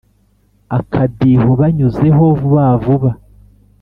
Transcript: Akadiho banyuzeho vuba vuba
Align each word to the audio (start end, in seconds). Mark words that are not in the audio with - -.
Akadiho 0.77 1.49
banyuzeho 1.61 2.23
vuba 2.39 2.63
vuba 2.83 3.09